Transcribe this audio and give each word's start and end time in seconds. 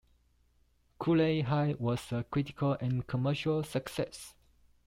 "Cooley 0.97 1.41
High" 1.41 1.75
was 1.77 2.11
a 2.11 2.23
critical 2.23 2.73
and 2.73 3.05
commercial 3.05 3.63
success. 3.63 4.33